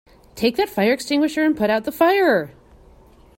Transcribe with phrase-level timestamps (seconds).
[0.33, 2.51] Take that fire extinguisher and put out the fire!